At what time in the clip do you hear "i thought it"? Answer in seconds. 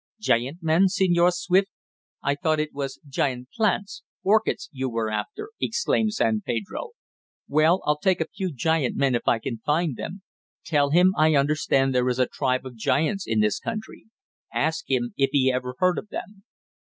2.23-2.73